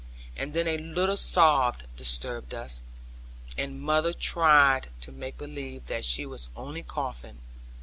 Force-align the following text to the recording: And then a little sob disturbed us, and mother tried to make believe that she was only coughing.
And 0.35 0.55
then 0.55 0.67
a 0.67 0.79
little 0.79 1.15
sob 1.15 1.83
disturbed 1.95 2.55
us, 2.55 2.85
and 3.55 3.79
mother 3.79 4.13
tried 4.13 4.87
to 5.01 5.11
make 5.11 5.37
believe 5.37 5.85
that 5.85 6.05
she 6.05 6.25
was 6.25 6.49
only 6.55 6.81
coughing. 6.81 7.37